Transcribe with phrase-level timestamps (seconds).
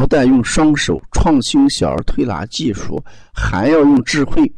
[0.00, 3.04] 不但用双手创新小儿推拿技术，
[3.34, 4.50] 还要用智慧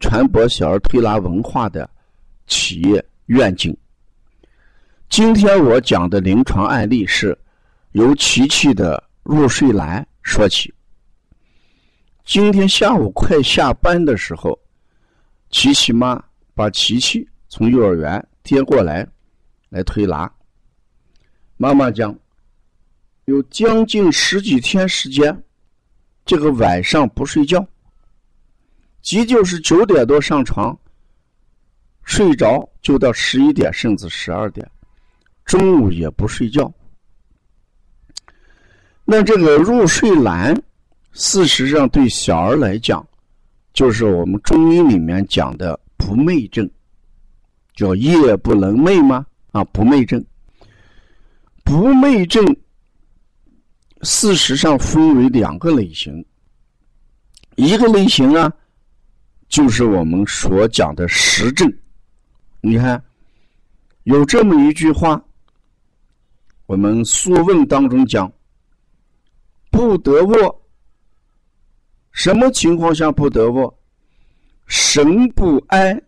[0.00, 1.88] 传播小儿推拿文化的
[2.48, 3.74] 企业愿景。
[5.08, 7.38] 今天我讲的临床案例是
[7.92, 10.74] 由琪琪的入睡难说起。
[12.24, 14.58] 今天下午快下班的时候，
[15.50, 16.20] 琪琪妈
[16.52, 19.06] 把琪琪从幼儿园接过来
[19.68, 20.28] 来推拿。
[21.56, 22.12] 妈妈讲。
[23.30, 25.44] 有将近十几天时间，
[26.24, 27.64] 这个晚上不睡觉，
[29.02, 30.76] 急就是九点多上床，
[32.02, 34.68] 睡着就到十一点甚至十二点，
[35.44, 36.72] 中午也不睡觉。
[39.04, 40.60] 那这个入睡难，
[41.12, 43.06] 事实上对小儿来讲，
[43.72, 46.68] 就是我们中医里面讲的不寐症，
[47.76, 49.24] 叫夜不能寐吗？
[49.52, 50.24] 啊，不寐症，
[51.62, 52.44] 不寐症。
[54.02, 56.24] 事实上分为两个类型，
[57.56, 58.50] 一个类型呢，
[59.48, 61.70] 就是我们所讲的实证。
[62.62, 63.02] 你看，
[64.04, 65.22] 有这么一句话，
[66.64, 68.32] 我们《素问》当中讲
[69.70, 70.62] ：“不得卧，
[72.12, 73.78] 什么情况下不得卧？
[74.66, 76.02] 神不安，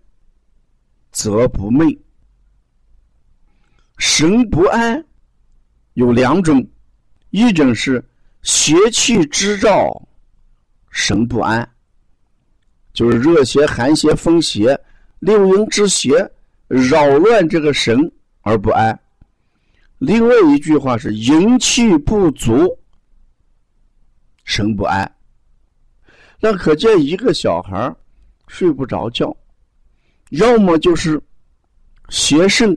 [1.11, 1.99] 则不寐。
[3.99, 5.05] 神不安
[5.93, 6.67] 有两种。”
[7.33, 8.05] 一种是
[8.43, 9.91] 邪气之兆，
[10.91, 11.67] 神不安，
[12.93, 14.79] 就是热邪、寒邪、风邪、
[15.19, 16.31] 六淫之邪
[16.69, 18.99] 扰乱这个神而不安。
[19.97, 22.69] 另外一句话是阴气不足，
[24.45, 25.11] 神不安。
[26.39, 27.95] 那可见一个小孩
[28.47, 29.35] 睡不着觉，
[30.33, 31.19] 要么就是
[32.11, 32.77] 邪肾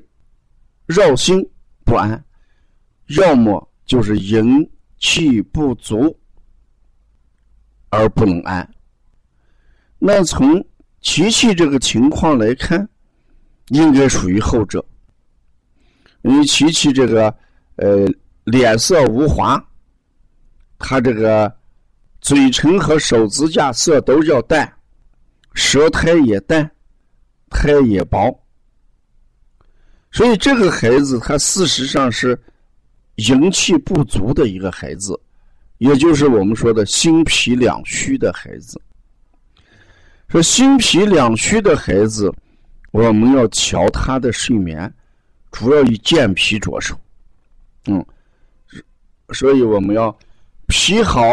[0.85, 1.45] 绕心
[1.83, 2.23] 不安，
[3.17, 3.69] 要么。
[3.85, 6.17] 就是营气不足
[7.89, 8.67] 而不能安。
[9.99, 10.65] 那从
[11.01, 12.87] 琪琪这个情况来看，
[13.67, 14.83] 应该属于后者。
[16.23, 17.33] 因为琪琪这个
[17.75, 18.07] 呃
[18.45, 19.63] 脸色无华，
[20.79, 21.53] 他这个
[22.21, 24.71] 嘴唇和手指甲色都较淡，
[25.53, 26.69] 舌苔也淡，
[27.49, 28.43] 苔也薄，
[30.11, 32.39] 所以这个孩子他事实上是。
[33.15, 35.19] 营气不足的一个孩子，
[35.77, 38.79] 也就是我们说的心脾两虚的孩子。
[40.27, 42.33] 说心脾两虚的孩子，
[42.91, 44.91] 我们要调他的睡眠，
[45.51, 46.99] 主要以健脾着手。
[47.85, 48.05] 嗯，
[49.33, 50.17] 所以我们要
[50.67, 51.23] 脾好，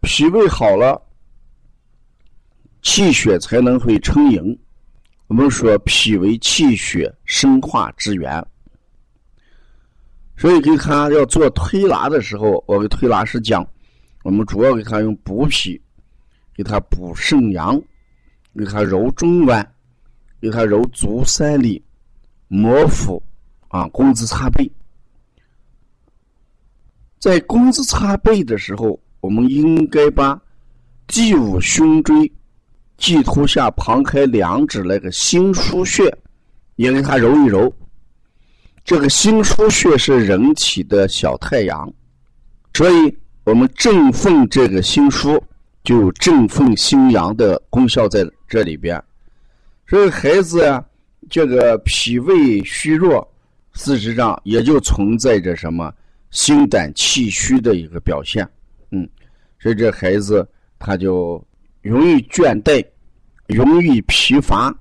[0.00, 1.00] 脾胃好了，
[2.82, 4.58] 气血才能会充盈。
[5.28, 8.44] 我们说脾为气血生化之源。
[10.36, 13.64] 所以给他要做推拿的时候，我给推拿师讲，
[14.24, 15.80] 我们主要给他用补脾，
[16.54, 17.80] 给他补肾阳，
[18.56, 19.64] 给他揉中脘，
[20.40, 21.80] 给他揉足三里、
[22.48, 23.22] 摩腹，
[23.68, 24.68] 啊，工资擦背。
[27.18, 30.40] 在工资擦背的时候，我们应该把
[31.06, 32.32] 第五胸椎、
[32.96, 36.12] 棘突下旁开两指那个心腧穴
[36.74, 37.72] 也给他揉一揉。
[38.84, 41.90] 这个心腧穴是人体的小太阳，
[42.74, 45.40] 所以我们振奋这个心腧，
[45.84, 49.02] 就有振奋心阳的功效在这里边。
[49.86, 50.84] 所以孩子呀，
[51.30, 53.26] 这个脾胃虚弱，
[53.72, 55.92] 事实上也就存在着什么
[56.30, 58.46] 心胆气虚的一个表现。
[58.90, 59.08] 嗯，
[59.60, 60.46] 所以这孩子
[60.78, 61.42] 他就
[61.82, 62.84] 容易倦怠，
[63.46, 64.74] 容易疲乏，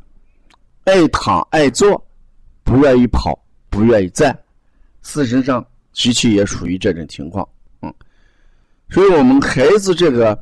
[0.86, 2.04] 爱躺爱坐，
[2.64, 3.38] 不愿意跑。
[3.72, 4.38] 不愿意站，
[5.02, 7.48] 事实上，机器也属于这种情况，
[7.82, 7.92] 嗯，
[8.90, 10.38] 所以我们孩子这个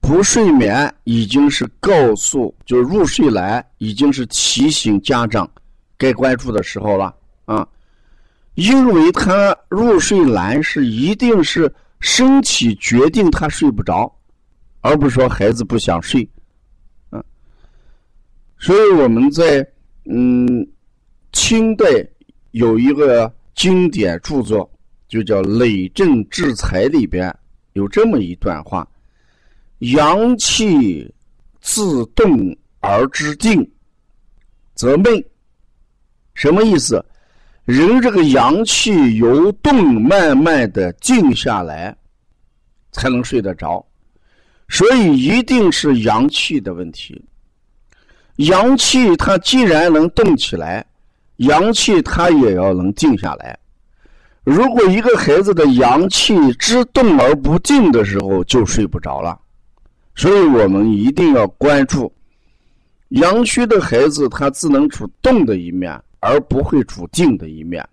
[0.00, 5.48] 不睡眠已经是告诉，就是入睡难已经是提醒家长
[5.96, 7.14] 该关注的时候了。
[7.44, 7.68] 啊，
[8.54, 14.12] 因为他入睡难是一定是身体决定他睡不着，
[14.80, 16.26] 而不是说孩子不想睡，
[17.10, 17.22] 啊，
[18.58, 19.64] 所以我们在
[20.04, 20.66] 嗯
[21.32, 21.84] 清代
[22.52, 24.70] 有一个经典著作，
[25.08, 27.34] 就叫《累政制裁》里边。
[27.72, 28.86] 有这么一段话
[29.80, 31.12] ：“阳气
[31.60, 33.68] 自动而知定，
[34.74, 35.24] 则寐。”
[36.34, 37.04] 什么意思？
[37.64, 41.96] 人这个阳气由动慢慢的静下来，
[42.90, 43.84] 才能睡得着。
[44.68, 47.24] 所以一定是阳气的问题。
[48.36, 50.84] 阳气它既然能动起来，
[51.36, 53.58] 阳气它也要能静下来。
[54.44, 59.38] 如果一个孩子的阳气之动而不静的时候，就睡不着了。
[60.14, 62.12] 所以我们一定要关注
[63.08, 67.86] 阳虚的孩子，他只能主动的一面，而不会主静的一面。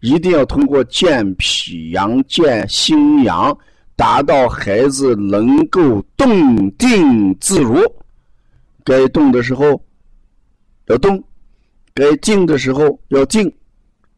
[0.00, 3.56] 一定要通过健脾阳、健心阳，
[3.94, 7.78] 达到孩子能够动定自如。
[8.82, 9.80] 该动的时候
[10.86, 11.22] 要动，
[11.94, 13.52] 该静的时候要静。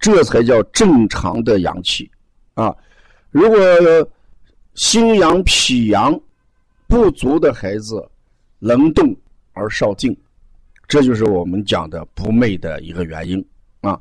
[0.00, 2.10] 这才叫正常的阳气，
[2.52, 2.74] 啊！
[3.30, 3.58] 如果
[4.74, 6.20] 心阳脾阳
[6.86, 8.06] 不足的孩子，
[8.58, 9.16] 能动
[9.54, 10.14] 而少静，
[10.86, 13.42] 这就是我们讲的不寐的一个原因
[13.80, 13.98] 啊。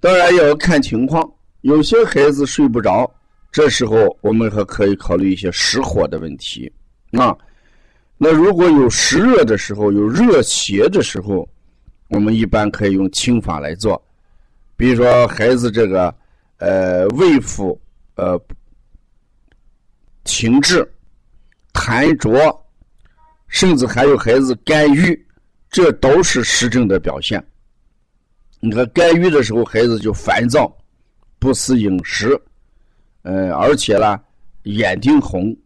[0.00, 1.30] 当然也要看情况，
[1.60, 3.10] 有些孩子睡不着，
[3.52, 6.72] 这时候我们还可以考虑一些实火的问题
[7.12, 7.36] 啊。
[8.16, 11.46] 那如果有实热的时候，有热邪的时候，
[12.08, 14.00] 我们一般可以用清法来做。
[14.76, 16.14] 比如说，孩子这个，
[16.58, 17.80] 呃，胃腹
[18.16, 18.40] 呃
[20.24, 20.86] 停滞、
[21.72, 22.66] 痰浊，
[23.46, 25.26] 甚至还有孩子肝郁，
[25.70, 27.44] 这都是实症的表现。
[28.60, 30.74] 你看肝郁的时候，孩子就烦躁，
[31.38, 32.40] 不思饮食，
[33.22, 34.18] 呃，而且呢，
[34.62, 35.56] 眼睛红。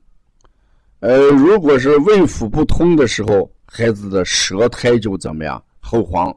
[1.01, 6.35] 呃，如果是胃腹不通的时候，孩子的舌苔就怎么样，后黄。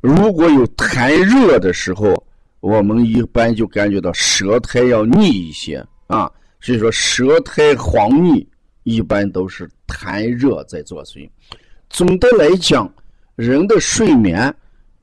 [0.00, 2.24] 如果有痰热的时候，
[2.60, 8.46] 我们一般就感觉到舌苔要腻一些啊，所以说舌苔黄腻
[8.84, 11.28] 一般都是痰热在作祟。
[11.90, 12.90] 总的来讲，
[13.36, 14.54] 人的睡眠，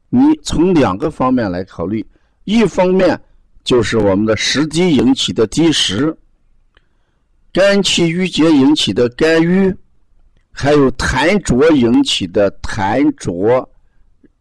[0.09, 2.03] 你从两个方面来考虑，
[2.45, 3.19] 一方面
[3.63, 6.15] 就是我们的食积引起的积食，
[7.53, 9.75] 肝气郁结引起的肝郁，
[10.59, 13.69] 还有痰浊引起的痰浊。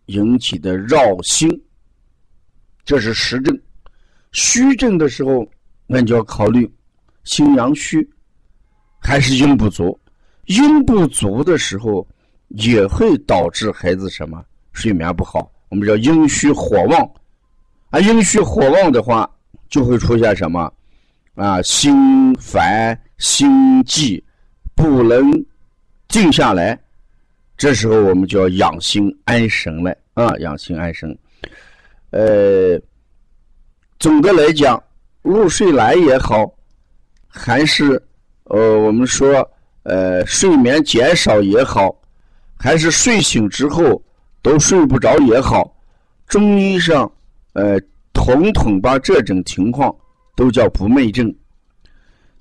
[0.07, 1.51] 引起的绕心，
[2.85, 3.53] 这是实症；
[4.31, 5.45] 虚症的时候，
[5.85, 6.73] 那就要考虑
[7.25, 8.09] 心阳虚
[9.01, 9.99] 还是阴不足。
[10.45, 12.07] 阴不足的时候，
[12.51, 15.51] 也会导致孩子什么睡眠不好。
[15.71, 17.11] 我们叫阴虚火旺
[17.91, 19.29] 啊，阴虚火旺的话，
[19.69, 20.73] 就会出现什么
[21.35, 21.61] 啊？
[21.63, 24.23] 心烦心悸，
[24.77, 25.33] 不能
[26.17, 26.79] 静下来。
[27.59, 31.15] 这时候我们就要养心安神了啊，养心安神。
[32.09, 32.81] 呃，
[33.99, 34.83] 总的来讲，
[35.21, 36.51] 入睡难也好，
[37.29, 38.03] 还是
[38.45, 39.47] 呃我们说
[39.83, 41.95] 呃睡眠减少也好，
[42.57, 44.03] 还是睡醒之后
[44.41, 45.71] 都睡不着也好，
[46.27, 47.13] 中医上
[47.53, 47.79] 呃
[48.15, 49.95] 统统把这种情况
[50.35, 51.31] 都叫不寐症。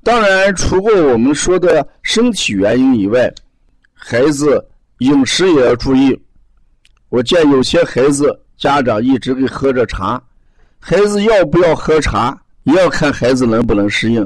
[0.01, 3.29] 当然，除过我们说的身体原因以外，
[4.07, 4.63] 孩子。
[4.99, 6.17] 饮食也要注意。
[7.09, 10.21] 我见有些孩子家长一直给喝着茶，
[10.79, 14.25] 孩子要不要喝茶，也要看孩子能不能适应。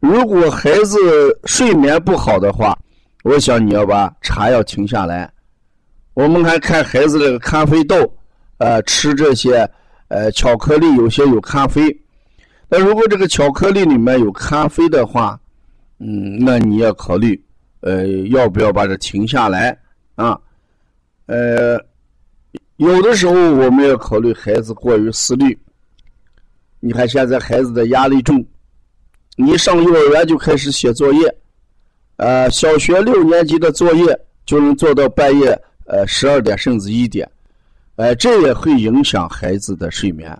[0.00, 0.96] 如果孩子
[1.44, 2.74] 睡眠不好的话，
[3.22, 5.30] 我想你要把茶要停下来。
[6.14, 8.10] 我们还看孩子这个咖啡豆，
[8.56, 9.70] 呃，吃这些
[10.08, 11.94] 呃巧克力，有些有咖啡。
[12.66, 15.38] 那如果这个巧克力里面有咖啡的话，
[15.98, 17.38] 嗯，那你要考虑，
[17.80, 19.76] 呃，要不要把这停下来？
[20.16, 20.38] 啊，
[21.26, 21.78] 呃，
[22.76, 25.56] 有的时候我们要考虑孩子过于思虑。
[26.80, 28.44] 你看现在孩子的压力重，
[29.36, 31.36] 你上幼儿园就开始写作业，
[32.16, 37.28] 呃，小学六年级的作业就能做到半夜呃十二点甚至一点，
[37.96, 40.36] 呃，这也会影响孩子的睡眠。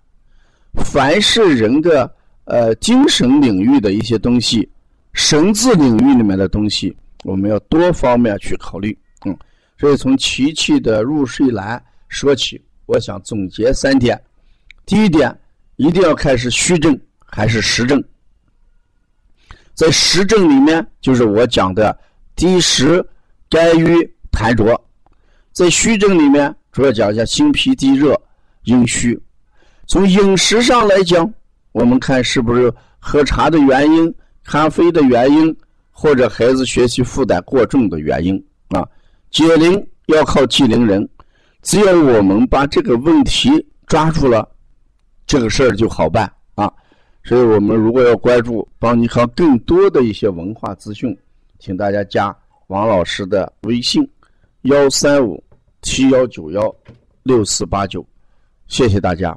[0.85, 2.09] 凡是人的
[2.45, 4.69] 呃精神领域的一些东西，
[5.13, 6.97] 神智领域里面的东西，
[7.29, 9.37] 我们要多方面去考虑，嗯。
[9.77, 14.19] 所以从提气的入睡难说起，我想总结三点：
[14.87, 15.39] 第一点，
[15.77, 18.03] 一定要看是虚症还是实症。
[19.75, 21.97] 在实证里面，就是我讲的
[22.35, 23.07] 低食、
[23.51, 23.87] 肝郁、
[24.33, 24.75] 痰浊；
[25.53, 28.19] 在虚症里面，主要讲一下心脾地热、
[28.65, 29.21] 阴虚。
[29.87, 31.31] 从饮食上来讲，
[31.73, 34.13] 我们看是不是喝茶的原因、
[34.45, 35.57] 咖啡的原因，
[36.01, 38.87] 或者孩子学习负担过重的原因啊？
[39.33, 41.07] 解铃要靠系铃人，
[41.63, 43.51] 只要我们把这个问题
[43.85, 44.49] 抓住了，
[45.27, 46.73] 这个事儿就好办啊。
[47.25, 51.19] 所以我们如果要关注邦尼康更多的一些文化资讯，
[51.59, 52.35] 请大家加
[52.69, 54.09] 王老师的微信：
[54.63, 55.43] 幺三五
[55.83, 56.73] 七幺九幺
[57.25, 58.07] 六四八九，
[58.69, 59.37] 谢谢大家。